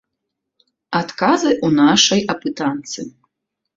[1.01, 2.99] Адказы ў нашай апытанцы.